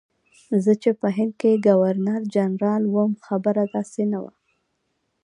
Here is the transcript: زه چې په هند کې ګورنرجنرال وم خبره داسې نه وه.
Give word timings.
زه 0.63 0.71
چې 0.81 0.91
په 0.99 1.07
هند 1.17 1.31
کې 1.39 1.61
ګورنرجنرال 1.67 2.83
وم 2.87 3.11
خبره 3.25 3.63
داسې 3.75 4.03
نه 4.11 4.19
وه. 4.23 4.33